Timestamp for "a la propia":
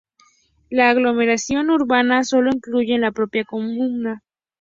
2.95-3.43